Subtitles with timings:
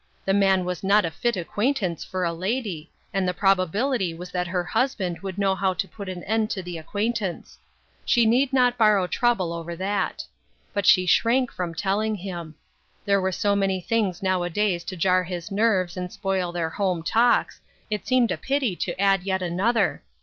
[0.25, 4.47] The man was not a fit acquaintance for a lady, and the probability was that
[4.47, 7.55] her hus band would know how to put an end to the 46 UNWELCOME RESPONSIBILITIES.
[7.55, 10.25] acquaintance; she need not borrow trouble over that.
[10.73, 12.55] But she shrank from telling him.
[13.05, 17.61] There were so many things nowadays to jar his nerves and spoil their home talks,
[17.91, 20.01] it seemed a pity to add yet another.